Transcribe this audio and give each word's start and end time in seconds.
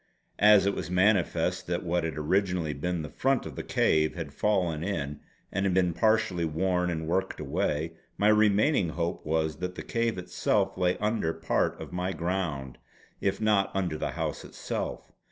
As 0.39 0.65
it 0.65 0.73
was 0.73 0.89
manifest 0.89 1.67
that 1.67 1.83
what 1.83 2.03
had 2.03 2.17
originally 2.17 2.73
been 2.73 3.03
the 3.03 3.09
front 3.11 3.45
of 3.45 3.55
the 3.55 3.61
cave 3.61 4.15
had 4.15 4.33
fallen 4.33 4.83
in 4.83 5.19
and 5.51 5.75
been 5.75 5.93
partly 5.93 6.43
worn 6.43 6.89
and 6.89 7.07
worked 7.07 7.39
away, 7.39 7.91
my 8.17 8.29
remaining 8.29 8.89
hope 8.89 9.23
was 9.23 9.57
that 9.57 9.75
the 9.75 9.83
cave 9.83 10.17
itself 10.17 10.75
lay 10.75 10.97
under 10.97 11.33
part 11.33 11.79
of 11.79 11.93
my 11.93 12.13
ground 12.13 12.79
if 13.19 13.39
not 13.39 13.69
under 13.75 13.95
the 13.95 14.13
house 14.13 14.43
itself. 14.43 15.11